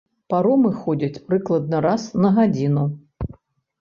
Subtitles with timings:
[0.33, 2.87] Паромы ходзяць прыкладна раз на гадзіну.